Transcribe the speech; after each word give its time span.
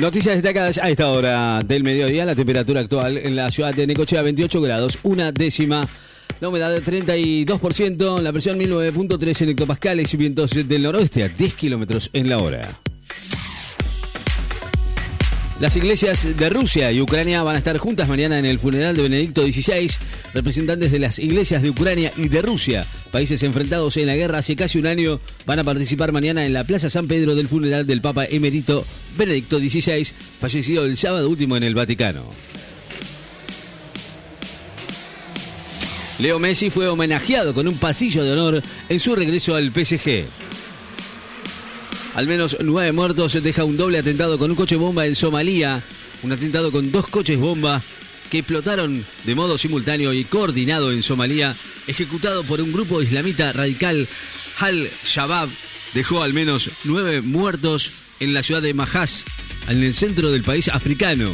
Noticias 0.00 0.36
destacadas 0.36 0.78
a 0.78 0.88
esta 0.90 1.08
hora 1.08 1.58
del 1.58 1.82
mediodía. 1.82 2.24
La 2.24 2.36
temperatura 2.36 2.82
actual 2.82 3.18
en 3.18 3.34
la 3.34 3.50
ciudad 3.50 3.74
de 3.74 3.84
Necochea, 3.84 4.22
28 4.22 4.60
grados, 4.60 4.98
una 5.02 5.32
décima. 5.32 5.80
La 6.40 6.48
humedad 6.48 6.72
de 6.72 6.80
32%, 6.80 8.20
la 8.20 8.30
presión 8.30 8.60
19.3 8.60 9.42
en 9.42 9.48
hectopascales 9.48 10.14
y 10.14 10.16
vientos 10.16 10.52
del 10.52 10.82
noroeste 10.84 11.24
a 11.24 11.28
10 11.28 11.54
kilómetros 11.54 12.10
en 12.12 12.28
la 12.28 12.38
hora. 12.38 12.78
Las 15.60 15.74
iglesias 15.74 16.36
de 16.36 16.50
Rusia 16.50 16.92
y 16.92 17.00
Ucrania 17.00 17.42
van 17.42 17.56
a 17.56 17.58
estar 17.58 17.76
juntas 17.78 18.08
mañana 18.08 18.38
en 18.38 18.46
el 18.46 18.60
funeral 18.60 18.94
de 18.94 19.02
Benedicto 19.02 19.42
XVI. 19.42 19.90
Representantes 20.32 20.92
de 20.92 21.00
las 21.00 21.18
iglesias 21.18 21.62
de 21.62 21.70
Ucrania 21.70 22.12
y 22.16 22.28
de 22.28 22.42
Rusia, 22.42 22.86
países 23.10 23.42
enfrentados 23.42 23.96
en 23.96 24.06
la 24.06 24.14
guerra 24.14 24.38
hace 24.38 24.54
casi 24.54 24.78
un 24.78 24.86
año, 24.86 25.18
van 25.46 25.58
a 25.58 25.64
participar 25.64 26.12
mañana 26.12 26.46
en 26.46 26.52
la 26.52 26.62
Plaza 26.62 26.90
San 26.90 27.08
Pedro 27.08 27.34
del 27.34 27.48
funeral 27.48 27.88
del 27.88 28.00
Papa 28.00 28.24
emérito 28.26 28.86
Benedicto 29.16 29.58
XVI, 29.58 30.06
fallecido 30.40 30.84
el 30.84 30.96
sábado 30.96 31.28
último 31.28 31.56
en 31.56 31.64
el 31.64 31.74
Vaticano. 31.74 32.22
Leo 36.20 36.38
Messi 36.38 36.70
fue 36.70 36.86
homenajeado 36.86 37.52
con 37.52 37.66
un 37.66 37.78
pasillo 37.78 38.22
de 38.22 38.32
honor 38.32 38.62
en 38.88 39.00
su 39.00 39.16
regreso 39.16 39.56
al 39.56 39.72
PSG. 39.72 40.26
Al 42.18 42.26
menos 42.26 42.56
nueve 42.64 42.90
muertos 42.90 43.40
deja 43.44 43.62
un 43.62 43.76
doble 43.76 43.96
atentado 43.96 44.40
con 44.40 44.50
un 44.50 44.56
coche 44.56 44.74
bomba 44.74 45.06
en 45.06 45.14
Somalia. 45.14 45.80
Un 46.24 46.32
atentado 46.32 46.72
con 46.72 46.90
dos 46.90 47.06
coches 47.06 47.38
bomba 47.38 47.80
que 48.28 48.38
explotaron 48.38 49.06
de 49.22 49.34
modo 49.36 49.56
simultáneo 49.56 50.12
y 50.12 50.24
coordinado 50.24 50.90
en 50.90 51.04
Somalia, 51.04 51.54
ejecutado 51.86 52.42
por 52.42 52.60
un 52.60 52.72
grupo 52.72 53.00
islamita 53.02 53.52
radical 53.52 54.08
Al-Shabaab, 54.58 55.48
dejó 55.94 56.24
al 56.24 56.34
menos 56.34 56.70
nueve 56.82 57.20
muertos 57.20 57.92
en 58.18 58.34
la 58.34 58.42
ciudad 58.42 58.62
de 58.62 58.74
Majas, 58.74 59.24
en 59.68 59.84
el 59.84 59.94
centro 59.94 60.32
del 60.32 60.42
país 60.42 60.66
africano. 60.66 61.30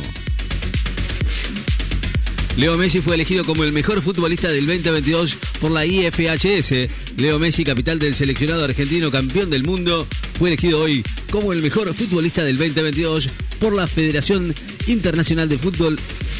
Leo 2.56 2.78
Messi 2.78 3.00
fue 3.00 3.16
elegido 3.16 3.44
como 3.44 3.64
el 3.64 3.72
mejor 3.72 4.00
futbolista 4.00 4.48
del 4.48 4.66
2022 4.66 5.36
por 5.60 5.72
la 5.72 5.84
IFHS. 5.84 6.88
Leo 7.16 7.41
Messi, 7.41 7.64
capital 7.64 7.98
del 7.98 8.14
seleccionado 8.14 8.64
argentino 8.64 9.10
campeón 9.10 9.50
del 9.50 9.64
mundo, 9.64 10.06
fue 10.38 10.50
elegido 10.50 10.80
hoy 10.80 11.02
como 11.32 11.52
el 11.52 11.62
mejor 11.62 11.92
futbolista 11.92 12.44
del 12.44 12.56
2022 12.56 13.28
por 13.58 13.75
la 13.75 13.88
Federación 13.88 14.55
Internacional 14.86 15.48
de 15.48 15.58
Fútbol, 15.58 15.98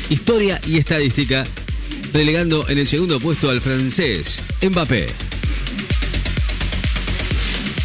Historia 0.09 0.61
y 0.69 0.79
Estadística, 0.79 1.45
relegando 2.13 2.69
en 2.69 2.79
el 2.79 2.87
segundo 2.87 3.19
puesto 3.19 3.51
al 3.51 3.61
francés 3.61 4.41
Mbappé. 4.63 5.09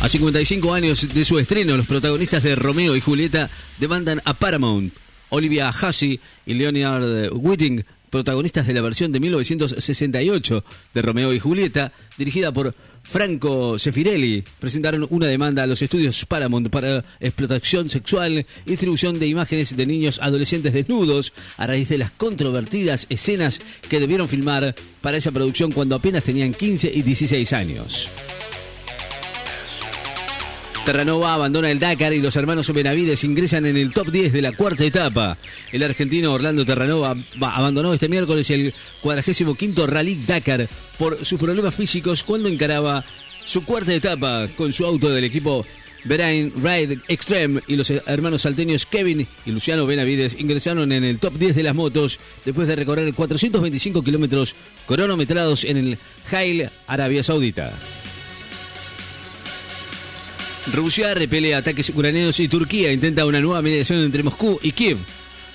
A 0.01 0.07
55 0.07 0.73
años 0.73 1.13
de 1.15 1.25
su 1.25 1.39
estreno, 1.39 1.75
los 1.75 1.87
protagonistas 1.87 2.43
de 2.43 2.53
Romeo 2.55 2.95
y 2.95 3.01
Julieta 3.01 3.49
demandan 3.79 4.21
a 4.23 4.35
Paramount. 4.35 4.93
Olivia 5.29 5.71
Hussey 5.71 6.19
y 6.45 6.53
Leonard 6.55 7.29
Whiting 7.31 7.83
protagonistas 8.09 8.67
de 8.67 8.73
la 8.73 8.81
versión 8.81 9.11
de 9.11 9.19
1968 9.19 10.63
de 10.93 11.01
Romeo 11.01 11.33
y 11.33 11.39
Julieta, 11.39 11.91
dirigida 12.17 12.51
por 12.51 12.73
Franco 13.03 13.79
Sefirelli, 13.79 14.43
presentaron 14.59 15.07
una 15.09 15.27
demanda 15.27 15.63
a 15.63 15.67
los 15.67 15.81
estudios 15.81 16.25
Paramount 16.25 16.69
para 16.69 17.03
explotación 17.19 17.89
sexual 17.89 18.45
y 18.65 18.69
distribución 18.69 19.19
de 19.19 19.27
imágenes 19.27 19.75
de 19.75 19.85
niños 19.85 20.19
adolescentes 20.21 20.73
desnudos 20.73 21.33
a 21.57 21.67
raíz 21.67 21.89
de 21.89 21.97
las 21.97 22.11
controvertidas 22.11 23.07
escenas 23.09 23.61
que 23.89 23.99
debieron 23.99 24.27
filmar 24.27 24.75
para 25.01 25.17
esa 25.17 25.31
producción 25.31 25.71
cuando 25.71 25.95
apenas 25.95 26.23
tenían 26.23 26.53
15 26.53 26.91
y 26.93 27.01
16 27.01 27.53
años. 27.53 28.09
Terranova 30.85 31.33
abandona 31.33 31.69
el 31.69 31.79
Dakar 31.79 32.13
y 32.13 32.19
los 32.19 32.35
hermanos 32.35 32.73
Benavides 32.73 33.23
ingresan 33.23 33.65
en 33.65 33.77
el 33.77 33.93
top 33.93 34.07
10 34.07 34.33
de 34.33 34.41
la 34.41 34.53
cuarta 34.53 34.83
etapa. 34.83 35.37
El 35.71 35.83
argentino 35.83 36.33
Orlando 36.33 36.65
Terranova 36.65 37.15
abandonó 37.41 37.93
este 37.93 38.09
miércoles 38.09 38.49
el 38.49 38.73
45 39.01 39.87
Rally 39.87 40.15
Dakar 40.25 40.67
por 40.97 41.23
sus 41.23 41.39
problemas 41.39 41.75
físicos 41.75 42.23
cuando 42.23 42.49
encaraba 42.49 43.03
su 43.45 43.63
cuarta 43.65 43.93
etapa 43.93 44.47
con 44.57 44.73
su 44.73 44.85
auto 44.85 45.09
del 45.09 45.23
equipo 45.23 45.65
Berain 46.05 46.51
Ride 46.55 46.99
Extreme 47.07 47.61
y 47.67 47.75
los 47.75 47.89
hermanos 47.91 48.43
salteños 48.43 48.85
Kevin 48.85 49.27
y 49.45 49.51
Luciano 49.51 49.85
Benavides 49.85 50.39
ingresaron 50.39 50.91
en 50.91 51.03
el 51.03 51.19
top 51.19 51.33
10 51.33 51.55
de 51.55 51.63
las 51.63 51.75
motos 51.75 52.19
después 52.45 52.67
de 52.67 52.75
recorrer 52.75 53.13
425 53.13 54.03
kilómetros 54.03 54.55
cronometrados 54.87 55.65
en 55.65 55.77
el 55.77 55.97
Hail, 56.31 56.69
Arabia 56.87 57.21
Saudita. 57.21 57.73
Rusia 60.73 61.13
repele 61.13 61.55
ataques 61.55 61.89
ucranianos 61.89 62.39
y 62.39 62.47
Turquía 62.47 62.91
intenta 62.91 63.25
una 63.25 63.39
nueva 63.39 63.61
mediación 63.61 64.03
entre 64.03 64.23
Moscú 64.23 64.59
y 64.61 64.71
Kiev. 64.71 64.97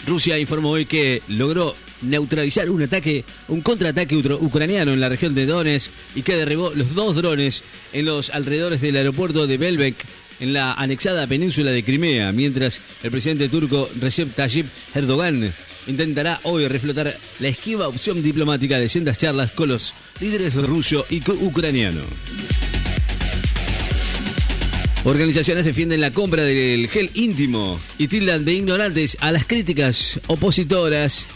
Rusia 0.06 0.38
informó 0.38 0.70
hoy 0.70 0.86
que 0.86 1.22
logró 1.28 1.76
neutralizar 2.02 2.68
un 2.68 2.82
ataque, 2.82 3.24
un 3.48 3.60
contraataque 3.60 4.16
ucraniano 4.16 4.92
en 4.92 5.00
la 5.00 5.08
región 5.08 5.34
de 5.34 5.46
Donetsk 5.46 5.90
y 6.14 6.22
que 6.22 6.36
derribó 6.36 6.72
los 6.74 6.94
dos 6.94 7.14
drones 7.16 7.62
en 7.92 8.06
los 8.06 8.30
alrededores 8.30 8.80
del 8.80 8.96
aeropuerto 8.96 9.46
de 9.46 9.56
Belbek 9.56 9.94
en 10.40 10.52
la 10.52 10.74
anexada 10.74 11.26
península 11.26 11.70
de 11.70 11.84
Crimea, 11.84 12.32
mientras 12.32 12.80
el 13.02 13.10
presidente 13.10 13.48
turco 13.48 13.88
Recep 14.00 14.34
Tayyip 14.34 14.66
Erdogan 14.94 15.54
intentará 15.86 16.40
hoy 16.42 16.66
reflotar 16.66 17.16
la 17.38 17.48
esquiva 17.48 17.88
opción 17.88 18.22
diplomática 18.22 18.78
de 18.78 18.88
sendas 18.88 19.18
charlas 19.18 19.52
con 19.52 19.68
los 19.68 19.94
líderes 20.20 20.54
ruso 20.54 21.06
y 21.08 21.22
ucraniano. 21.30 22.02
Organizaciones 25.04 25.66
defienden 25.66 26.00
la 26.00 26.12
compra 26.12 26.44
del 26.44 26.88
gel 26.88 27.10
íntimo 27.12 27.78
y 27.98 28.08
tildan 28.08 28.46
de 28.46 28.54
ignorantes 28.54 29.18
a 29.20 29.32
las 29.32 29.44
críticas 29.44 30.18
opositoras. 30.28 31.26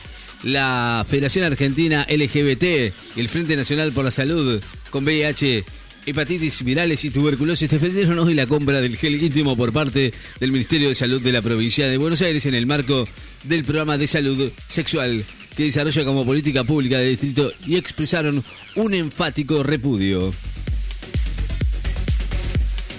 La 0.43 1.05
Federación 1.07 1.45
Argentina 1.45 2.07
LGBT, 2.09 2.95
el 3.17 3.29
Frente 3.29 3.57
Nacional 3.57 3.93
por 3.93 4.07
la 4.07 4.11
Salud 4.11 4.63
con 4.89 5.05
VIH, 5.05 5.65
hepatitis 6.07 6.65
virales 6.65 7.05
y 7.05 7.11
tuberculosis 7.11 7.69
defendieron 7.69 8.19
hoy 8.21 8.33
la 8.33 8.47
compra 8.47 8.81
del 8.81 8.97
gel 8.97 9.23
íntimo 9.23 9.55
por 9.55 9.71
parte 9.71 10.15
del 10.41 10.53
Ministerio 10.53 10.89
de 10.89 10.95
Salud 10.95 11.21
de 11.21 11.33
la 11.33 11.43
provincia 11.43 11.89
de 11.89 11.99
Buenos 11.99 12.23
Aires 12.23 12.47
en 12.47 12.55
el 12.55 12.67
marco 12.67 13.07
del 13.45 13.65
programa 13.65 13.99
de 13.99 14.07
salud 14.07 14.51
sexual 14.69 15.25
que 15.55 15.65
desarrolla 15.65 16.07
como 16.07 16.25
política 16.25 16.65
pública 16.65 16.99
del 16.99 17.11
distrito 17.11 17.53
y 17.67 17.77
expresaron 17.77 18.43
un 18.77 18.95
enfático 18.95 19.63
repudio. 19.63 20.33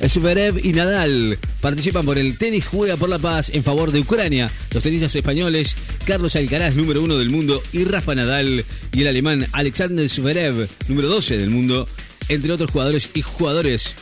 Zverev 0.08 0.66
y 0.66 0.72
Nadal 0.74 1.38
participan 1.62 2.06
por 2.06 2.18
el 2.18 2.38
tenis 2.38 2.66
Juega 2.66 2.96
por 2.96 3.10
la 3.10 3.20
Paz 3.20 3.50
en 3.54 3.64
favor 3.64 3.92
de 3.92 4.00
Ucrania. 4.00 4.50
Los 4.74 4.84
tenistas 4.84 5.16
españoles 5.16 5.76
Carlos 6.06 6.36
Alcaraz, 6.36 6.76
número 6.76 7.02
uno 7.02 7.18
del 7.18 7.30
mundo, 7.30 7.62
y 7.74 7.84
Rafa 7.84 8.16
Nadal 8.16 8.64
y 8.94 9.02
el 9.02 9.08
alemán 9.08 9.48
Alexander 9.52 10.08
Zverev, 10.08 10.68
número 10.88 11.10
12 11.10 11.38
del 11.38 11.50
mundo, 11.50 11.88
entre 12.30 12.52
otros 12.52 12.72
jugadores 12.72 13.10
y 13.14 13.22
jugadores, 13.22 13.94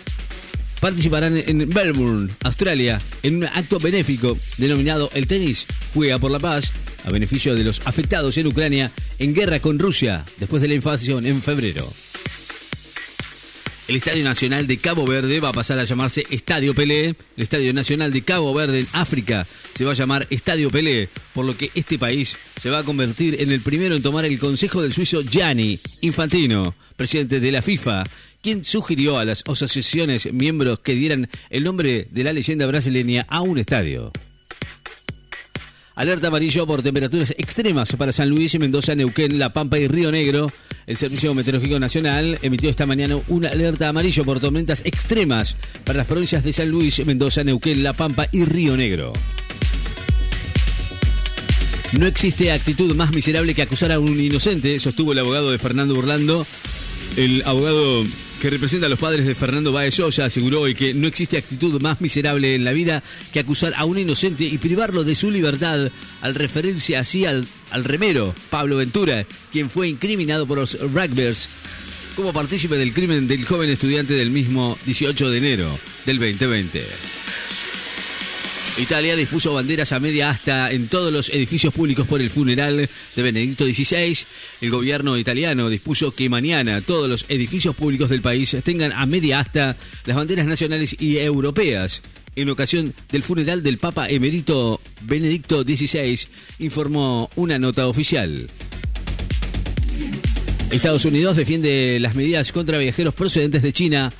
participarán 0.79 1.37
en 1.37 1.69
Melbourne, 1.69 2.29
Australia, 2.43 3.01
en 3.23 3.37
un 3.37 3.45
acto 3.45 3.79
benéfico 3.79 4.37
denominado 4.57 5.09
El 5.13 5.27
tenis 5.27 5.65
Juega 5.93 6.19
por 6.19 6.31
la 6.31 6.39
Paz, 6.39 6.71
a 7.05 7.09
beneficio 7.09 7.55
de 7.55 7.63
los 7.63 7.81
afectados 7.85 8.37
en 8.37 8.47
Ucrania 8.47 8.91
en 9.19 9.33
guerra 9.33 9.59
con 9.59 9.79
Rusia 9.79 10.25
después 10.37 10.61
de 10.61 10.67
la 10.67 10.75
invasión 10.75 11.25
en 11.25 11.41
febrero. 11.41 11.87
El 13.87 13.95
Estadio 13.95 14.25
Nacional 14.25 14.67
de 14.67 14.79
Cabo 14.79 15.05
Verde 15.05 15.39
va 15.39 15.49
a 15.49 15.53
pasar 15.53 15.79
a 15.79 15.85
llamarse 15.85 16.25
Estadio 16.29 16.75
Pelé. 16.75 17.05
El 17.05 17.15
Estadio 17.37 17.73
Nacional 17.73 18.11
de 18.11 18.21
Cabo 18.21 18.53
Verde 18.53 18.81
en 18.81 18.87
África 18.91 19.47
se 19.75 19.85
va 19.85 19.91
a 19.91 19.95
llamar 19.95 20.27
Estadio 20.29 20.69
Pelé, 20.69 21.07
por 21.33 21.45
lo 21.45 21.55
que 21.55 21.71
este 21.73 21.97
país 21.97 22.37
se 22.61 22.69
va 22.69 22.79
a 22.79 22.83
convertir 22.83 23.41
en 23.41 23.49
el 23.49 23.61
primero 23.61 23.95
en 23.95 24.01
tomar 24.01 24.25
el 24.25 24.39
consejo 24.39 24.81
del 24.81 24.91
suizo 24.91 25.21
Gianni 25.21 25.79
Infantino, 26.01 26.75
presidente 26.97 27.39
de 27.39 27.49
la 27.49 27.61
FIFA, 27.61 28.03
quien 28.41 28.65
sugirió 28.65 29.19
a 29.19 29.25
las 29.25 29.41
asociaciones 29.47 30.33
miembros 30.33 30.79
que 30.79 30.93
dieran 30.93 31.29
el 31.49 31.63
nombre 31.63 32.09
de 32.11 32.23
la 32.25 32.33
leyenda 32.33 32.67
brasileña 32.67 33.25
a 33.29 33.39
un 33.39 33.57
estadio. 33.57 34.11
Alerta 35.95 36.27
amarillo 36.27 36.67
por 36.67 36.83
temperaturas 36.83 37.33
extremas 37.37 37.93
para 37.93 38.11
San 38.11 38.29
Luis, 38.29 38.59
Mendoza, 38.59 38.93
Neuquén, 38.95 39.39
La 39.39 39.53
Pampa 39.53 39.79
y 39.79 39.87
Río 39.87 40.11
Negro. 40.11 40.51
El 40.87 40.95
Servicio 40.95 41.33
Meteorológico 41.33 41.79
Nacional 41.79 42.39
emitió 42.41 42.69
esta 42.69 42.85
mañana 42.85 43.19
una 43.27 43.49
alerta 43.49 43.89
amarillo 43.89 44.23
por 44.23 44.39
tormentas 44.39 44.81
extremas 44.85 45.57
para 45.83 45.97
las 45.97 46.07
provincias 46.07 46.45
de 46.45 46.53
San 46.53 46.69
Luis, 46.69 47.05
Mendoza, 47.05 47.43
Neuquén, 47.43 47.83
La 47.83 47.91
Pampa 47.91 48.29
y 48.31 48.45
Río 48.45 48.77
Negro. 48.77 49.11
No 51.99 52.07
existe 52.07 52.53
actitud 52.53 52.95
más 52.95 53.13
miserable 53.13 53.53
que 53.53 53.63
acusar 53.63 53.91
a 53.91 53.99
un 53.99 54.17
inocente, 54.17 54.79
sostuvo 54.79 55.11
el 55.11 55.19
abogado 55.19 55.51
de 55.51 55.59
Fernando 55.59 55.93
Burlando. 55.93 56.47
El 57.17 57.43
abogado 57.45 58.05
que 58.41 58.49
representa 58.49 58.85
a 58.85 58.89
los 58.89 58.99
padres 58.99 59.25
de 59.25 59.35
Fernando 59.35 59.73
Baez 59.73 59.99
aseguró 59.99 60.61
hoy 60.61 60.73
que 60.73 60.93
no 60.93 61.07
existe 61.07 61.37
actitud 61.37 61.81
más 61.81 61.99
miserable 61.99 62.55
en 62.55 62.63
la 62.63 62.71
vida 62.71 63.03
que 63.33 63.41
acusar 63.41 63.73
a 63.75 63.83
un 63.83 63.97
inocente 63.97 64.45
y 64.45 64.57
privarlo 64.57 65.03
de 65.03 65.15
su 65.15 65.31
libertad 65.31 65.89
al 66.21 66.35
referirse 66.35 66.95
así 66.95 67.25
al, 67.25 67.45
al 67.71 67.83
remero 67.83 68.33
Pablo 68.49 68.77
Ventura, 68.77 69.25
quien 69.51 69.69
fue 69.69 69.87
incriminado 69.87 70.45
por 70.45 70.57
los 70.57 70.79
rugbyers 70.79 71.47
como 72.15 72.33
partícipe 72.33 72.75
del 72.75 72.93
crimen 72.93 73.27
del 73.27 73.45
joven 73.45 73.69
estudiante 73.69 74.13
del 74.13 74.31
mismo 74.31 74.77
18 74.85 75.29
de 75.29 75.37
enero 75.37 75.79
del 76.05 76.17
2020. 76.17 76.83
Italia 78.79 79.15
dispuso 79.15 79.55
banderas 79.55 79.91
a 79.91 79.99
media 79.99 80.29
asta 80.29 80.71
en 80.71 80.87
todos 80.87 81.11
los 81.11 81.29
edificios 81.29 81.73
públicos 81.73 82.05
por 82.05 82.21
el 82.21 82.29
funeral 82.29 82.87
de 83.15 83.23
Benedicto 83.23 83.65
XVI. 83.65 84.17
El 84.61 84.69
gobierno 84.69 85.17
italiano 85.17 85.69
dispuso 85.69 86.13
que 86.13 86.29
mañana 86.29 86.81
todos 86.81 87.09
los 87.09 87.25
edificios 87.27 87.75
públicos 87.75 88.09
del 88.09 88.21
país 88.21 88.55
tengan 88.63 88.91
a 88.93 89.07
media 89.07 89.39
asta 89.39 89.75
las 90.05 90.15
banderas 90.15 90.45
nacionales 90.45 90.95
y 90.99 91.17
europeas. 91.17 92.03
En 92.35 92.51
ocasión 92.51 92.93
del 93.11 93.23
funeral 93.23 93.63
del 93.63 93.79
Papa 93.79 94.09
emérito 94.09 94.79
Benedicto 95.01 95.63
XVI, 95.63 96.19
informó 96.59 97.29
una 97.35 97.59
nota 97.59 97.87
oficial. 97.87 98.47
Estados 100.71 101.05
Unidos 101.05 101.37
defiende 101.37 101.97
las 101.99 102.15
medidas 102.15 102.51
contra 102.51 102.77
viajeros 102.77 103.13
procedentes 103.13 103.61
de 103.61 103.71
China 103.71 104.11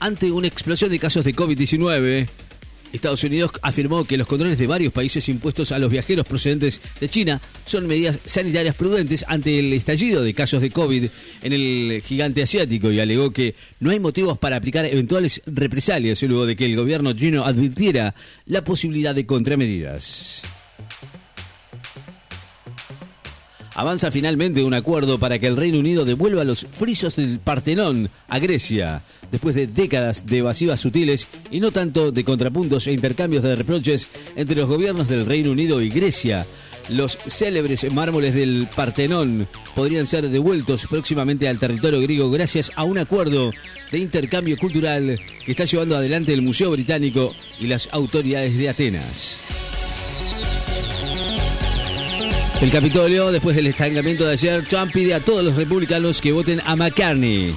ante 0.00 0.32
una 0.32 0.48
explosión 0.48 0.90
de 0.90 0.98
casos 0.98 1.24
de 1.24 1.34
COVID-19. 1.34 2.28
Estados 2.92 3.24
Unidos 3.24 3.52
afirmó 3.62 4.04
que 4.04 4.16
los 4.16 4.26
controles 4.26 4.58
de 4.58 4.66
varios 4.66 4.92
países 4.92 5.28
impuestos 5.28 5.72
a 5.72 5.78
los 5.78 5.90
viajeros 5.90 6.26
procedentes 6.26 6.80
de 7.00 7.08
China 7.08 7.40
son 7.66 7.86
medidas 7.86 8.18
sanitarias 8.24 8.74
prudentes 8.74 9.24
ante 9.28 9.58
el 9.58 9.72
estallido 9.72 10.22
de 10.22 10.34
casos 10.34 10.60
de 10.60 10.70
COVID 10.70 11.06
en 11.42 11.52
el 11.52 12.02
gigante 12.04 12.42
asiático 12.42 12.90
y 12.90 13.00
alegó 13.00 13.32
que 13.32 13.54
no 13.80 13.90
hay 13.90 14.00
motivos 14.00 14.38
para 14.38 14.56
aplicar 14.56 14.84
eventuales 14.84 15.42
represalias 15.46 16.22
luego 16.22 16.46
de 16.46 16.56
que 16.56 16.66
el 16.66 16.76
gobierno 16.76 17.12
chino 17.12 17.44
advirtiera 17.44 18.14
la 18.46 18.64
posibilidad 18.64 19.14
de 19.14 19.26
contramedidas. 19.26 20.42
Avanza 23.74 24.10
finalmente 24.10 24.62
un 24.62 24.74
acuerdo 24.74 25.18
para 25.18 25.38
que 25.38 25.46
el 25.46 25.56
Reino 25.56 25.78
Unido 25.78 26.04
devuelva 26.04 26.44
los 26.44 26.66
frisos 26.70 27.16
del 27.16 27.38
Partenón 27.38 28.10
a 28.28 28.38
Grecia, 28.38 29.02
después 29.30 29.54
de 29.54 29.66
décadas 29.66 30.26
de 30.26 30.38
evasivas 30.38 30.80
sutiles 30.80 31.26
y 31.50 31.60
no 31.60 31.72
tanto 31.72 32.12
de 32.12 32.24
contrapuntos 32.24 32.86
e 32.86 32.92
intercambios 32.92 33.42
de 33.42 33.56
reproches 33.56 34.08
entre 34.36 34.56
los 34.56 34.68
gobiernos 34.68 35.08
del 35.08 35.24
Reino 35.24 35.50
Unido 35.52 35.80
y 35.80 35.88
Grecia. 35.88 36.46
Los 36.88 37.16
célebres 37.28 37.90
mármoles 37.92 38.34
del 38.34 38.68
Partenón 38.74 39.48
podrían 39.74 40.06
ser 40.06 40.28
devueltos 40.28 40.86
próximamente 40.86 41.48
al 41.48 41.58
territorio 41.58 42.00
griego 42.00 42.30
gracias 42.30 42.72
a 42.74 42.84
un 42.84 42.98
acuerdo 42.98 43.52
de 43.90 43.98
intercambio 43.98 44.58
cultural 44.58 45.18
que 45.46 45.52
está 45.52 45.64
llevando 45.64 45.96
adelante 45.96 46.32
el 46.34 46.42
Museo 46.42 46.72
Británico 46.72 47.34
y 47.60 47.68
las 47.68 47.88
autoridades 47.92 48.58
de 48.58 48.68
Atenas. 48.68 49.51
El 52.62 52.70
Capitolio, 52.70 53.32
después 53.32 53.56
del 53.56 53.66
estancamiento 53.66 54.24
de 54.24 54.34
ayer, 54.34 54.64
Trump 54.64 54.92
pide 54.92 55.14
a 55.14 55.20
todos 55.20 55.44
los 55.44 55.56
republicanos 55.56 56.20
que 56.20 56.30
voten 56.30 56.62
a 56.64 56.76
McCartney. 56.76 57.52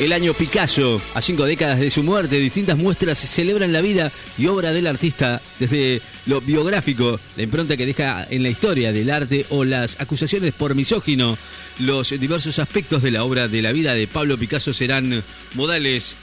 El 0.00 0.14
año 0.14 0.32
Picasso, 0.32 0.98
a 1.12 1.20
cinco 1.20 1.44
décadas 1.44 1.78
de 1.78 1.90
su 1.90 2.02
muerte, 2.02 2.36
distintas 2.36 2.78
muestras 2.78 3.18
celebran 3.18 3.74
la 3.74 3.82
vida 3.82 4.10
y 4.38 4.46
obra 4.46 4.72
del 4.72 4.86
artista, 4.86 5.42
desde 5.60 6.00
lo 6.24 6.40
biográfico, 6.40 7.20
la 7.36 7.42
impronta 7.42 7.76
que 7.76 7.84
deja 7.84 8.26
en 8.30 8.42
la 8.42 8.48
historia 8.48 8.90
del 8.90 9.10
arte 9.10 9.44
o 9.50 9.62
las 9.62 10.00
acusaciones 10.00 10.54
por 10.54 10.74
misógino. 10.74 11.36
Los 11.78 12.18
diversos 12.18 12.58
aspectos 12.58 13.02
de 13.02 13.10
la 13.10 13.22
obra 13.22 13.48
de 13.48 13.60
la 13.60 13.70
vida 13.70 13.92
de 13.92 14.06
Pablo 14.06 14.38
Picasso 14.38 14.72
serán 14.72 15.22
modales, 15.56 16.16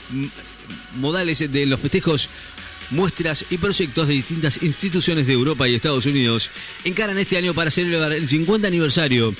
modales 0.96 1.38
de 1.38 1.66
los 1.66 1.78
festejos 1.78 2.28
muestras 2.90 3.44
y 3.50 3.58
proyectos 3.58 4.08
de 4.08 4.14
distintas 4.14 4.62
instituciones 4.62 5.26
de 5.26 5.32
Europa 5.32 5.68
y 5.68 5.74
Estados 5.74 6.06
Unidos 6.06 6.50
encaran 6.84 7.18
este 7.18 7.36
año 7.36 7.54
para 7.54 7.70
celebrar 7.70 8.12
el 8.12 8.28
50 8.28 8.68
aniversario 8.68 9.34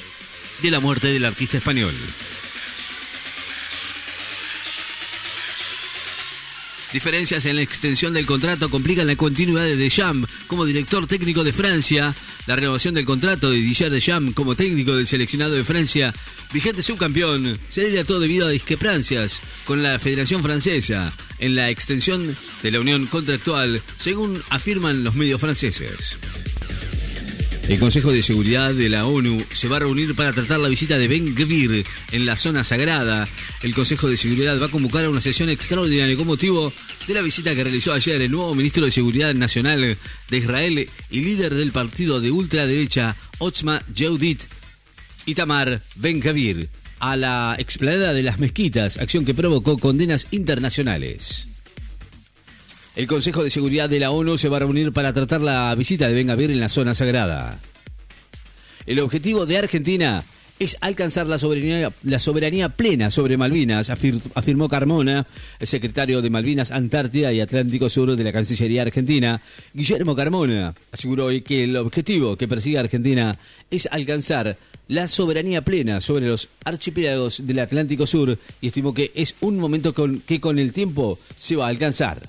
de 0.62 0.70
la 0.70 0.81
muerte 0.81 1.08
del 1.08 1.25
artista 1.25 1.58
español. 1.58 1.94
Diferencias 6.92 7.46
en 7.46 7.54
la 7.54 7.62
extensión 7.62 8.12
del 8.14 8.26
contrato 8.26 8.69
complican 8.69 9.06
la 9.06 9.14
continuidad 9.14 9.62
de 9.62 9.76
Deschamps 9.76 10.28
como 10.48 10.64
director 10.64 11.06
técnico 11.06 11.44
de 11.44 11.52
Francia. 11.52 12.14
La 12.46 12.56
renovación 12.56 12.94
del 12.94 13.04
contrato 13.04 13.50
de 13.50 13.58
Didier 13.58 13.92
Deschamps 13.92 14.34
como 14.34 14.56
técnico 14.56 14.96
del 14.96 15.06
seleccionado 15.06 15.54
de 15.54 15.62
Francia, 15.62 16.12
vigente 16.52 16.82
subcampeón, 16.82 17.58
se 17.69 17.82
debe 17.82 18.00
a 18.00 18.04
todo 18.04 18.19
debido 18.19 18.46
a 18.46 18.50
discrepancias 18.50 19.40
con 19.64 19.84
la 19.84 20.00
Federación 20.00 20.42
Francesa 20.42 21.12
en 21.38 21.54
la 21.54 21.70
extensión 21.70 22.37
de 22.62 22.70
la 22.72 22.81
unión 22.81 23.06
contractual, 23.06 23.81
según 23.98 24.42
afirman 24.50 25.04
los 25.04 25.14
medios 25.14 25.40
franceses. 25.40 26.19
El 27.70 27.78
Consejo 27.78 28.11
de 28.11 28.25
Seguridad 28.25 28.75
de 28.75 28.88
la 28.88 29.06
ONU 29.06 29.40
se 29.55 29.69
va 29.69 29.76
a 29.76 29.78
reunir 29.78 30.17
para 30.17 30.32
tratar 30.32 30.58
la 30.58 30.69
visita 30.69 30.99
de 30.99 31.06
Ben 31.06 31.37
Gvir 31.37 31.87
en 32.11 32.26
la 32.26 32.37
zona 32.37 32.64
sagrada. 32.64 33.28
El 33.62 33.76
Consejo 33.76 34.08
de 34.08 34.17
Seguridad 34.17 34.61
va 34.61 34.67
a 34.67 34.70
convocar 34.70 35.05
a 35.05 35.08
una 35.08 35.20
sesión 35.20 35.49
extraordinaria 35.49 36.17
con 36.17 36.26
motivo 36.26 36.72
de 37.06 37.14
la 37.14 37.22
visita 37.22 37.55
que 37.55 37.62
realizó 37.62 37.93
ayer 37.93 38.22
el 38.22 38.32
nuevo 38.32 38.56
ministro 38.56 38.84
de 38.84 38.90
Seguridad 38.90 39.34
Nacional 39.34 39.96
de 40.31 40.37
Israel 40.37 40.88
y 41.11 41.20
líder 41.20 41.55
del 41.55 41.70
partido 41.70 42.20
de 42.20 42.32
ultraderecha 42.32 43.14
Otzma 43.38 43.81
Yehudit, 43.94 44.43
Itamar 45.26 45.81
Ben 45.94 46.20
Gvir, 46.20 46.69
a 46.99 47.16
la 47.16 47.55
explanada 47.56 48.12
de 48.12 48.25
las 48.25 48.40
mezquitas, 48.40 48.96
acción 48.96 49.25
que 49.25 49.32
provocó 49.32 49.78
condenas 49.78 50.26
internacionales. 50.32 51.50
El 53.00 53.06
Consejo 53.06 53.43
de 53.43 53.49
Seguridad 53.49 53.88
de 53.88 53.99
la 53.99 54.11
ONU 54.11 54.37
se 54.37 54.50
va 54.50 54.58
a 54.58 54.61
reunir 54.61 54.93
para 54.93 55.14
tratar 55.14 55.41
la 55.41 55.75
visita 55.75 56.06
de 56.06 56.12
Ben 56.12 56.29
Gvir 56.29 56.50
en 56.50 56.61
la 56.61 56.69
zona 56.69 56.93
sagrada. 56.93 57.58
El 58.85 59.00
objetivo 59.00 59.47
de 59.47 59.56
Argentina 59.56 60.23
es 60.58 60.76
alcanzar 60.82 61.26
la 61.26 61.38
soberanía, 61.38 61.94
la 62.02 62.19
soberanía 62.19 62.69
plena 62.69 63.11
sobre 63.11 63.38
Malvinas, 63.38 63.88
afirmó 63.88 64.69
Carmona, 64.69 65.26
el 65.58 65.67
secretario 65.67 66.20
de 66.20 66.29
Malvinas, 66.29 66.73
Antártida 66.73 67.32
y 67.32 67.41
Atlántico 67.41 67.88
Sur 67.88 68.14
de 68.14 68.23
la 68.23 68.32
Cancillería 68.32 68.82
Argentina. 68.82 69.41
Guillermo 69.73 70.14
Carmona 70.14 70.75
aseguró 70.93 71.25
hoy 71.25 71.41
que 71.41 71.64
el 71.64 71.79
objetivo 71.79 72.37
que 72.37 72.49
persigue 72.49 72.81
Argentina 72.81 73.38
es 73.70 73.88
alcanzar 73.91 74.58
la 74.88 75.08
soberanía 75.08 75.64
plena 75.64 76.02
sobre 76.02 76.26
los 76.26 76.50
archipiélagos 76.67 77.47
del 77.47 77.61
Atlántico 77.61 78.06
Sur 78.06 78.38
y 78.61 78.67
estimó 78.67 78.93
que 78.93 79.11
es 79.14 79.37
un 79.41 79.56
momento 79.56 79.94
que 79.94 80.38
con 80.38 80.58
el 80.58 80.75
tiempo 80.75 81.19
se 81.38 81.56
va 81.56 81.64
a 81.64 81.70
alcanzar. 81.70 82.29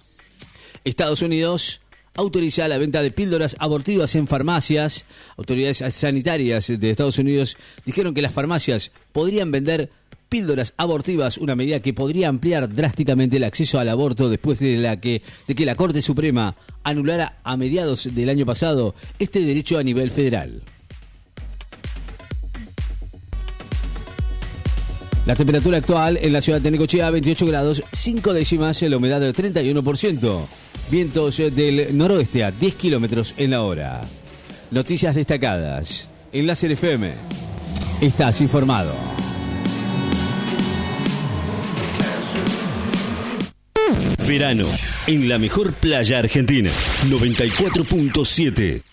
Estados 0.84 1.22
Unidos 1.22 1.82
autoriza 2.16 2.68
la 2.68 2.78
venta 2.78 3.02
de 3.02 3.12
píldoras 3.12 3.56
abortivas 3.60 4.16
en 4.16 4.28
farmacias. 4.28 5.06
Autoridades 5.38 5.84
sanitarias 5.94 6.68
de 6.68 6.90
Estados 6.90 7.20
Unidos 7.20 7.58
dijeron 7.86 8.14
que 8.14 8.22
las 8.22 8.34
farmacias 8.34 8.92
podrían 9.12 9.52
vender 9.52 9.90
píldoras 10.28 10.74
abortivas, 10.78 11.38
una 11.38 11.56
medida 11.56 11.82
que 11.82 11.94
podría 11.94 12.30
ampliar 12.30 12.74
drásticamente 12.74 13.38
el 13.38 13.44
acceso 13.44 13.80
al 13.80 13.90
aborto 13.90 14.30
después 14.30 14.60
de, 14.60 14.78
la 14.78 15.00
que, 15.00 15.22
de 15.48 15.56
que 15.56 15.66
la 15.66 15.76
Corte 15.76 16.02
Suprema 16.02 16.56
anulara 16.84 17.40
a 17.44 17.58
mediados 17.58 18.16
del 18.16 18.30
año 18.30 18.46
pasado 18.46 18.96
este 19.20 19.42
derecho 19.42 19.78
a 19.78 19.84
nivel 19.84 20.10
federal. 20.10 20.64
La 25.26 25.36
temperatura 25.36 25.78
actual 25.78 26.18
en 26.18 26.34
la 26.34 26.42
ciudad 26.42 26.60
de 26.60 26.72
Necochea 26.72 27.12
28 27.12 27.46
grados 27.46 27.84
5 27.92 28.34
décimas, 28.34 28.82
la 28.82 28.98
humedad 28.98 29.20
del 29.20 29.36
31%. 29.36 30.48
Vientos 30.92 31.38
del 31.38 31.98
noroeste 31.98 32.44
a 32.44 32.52
10 32.52 32.76
kilómetros 32.76 33.34
en 33.38 33.52
la 33.52 33.62
hora. 33.62 34.02
Noticias 34.72 35.16
destacadas. 35.16 36.10
En 36.34 36.46
la 36.46 36.52
FM. 36.52 37.14
Estás 38.02 38.42
informado. 38.42 38.94
Verano 44.28 44.68
en 45.08 45.30
la 45.30 45.38
mejor 45.38 45.72
playa 45.72 46.20
argentina. 46.20 46.70
94.7. 46.70 48.92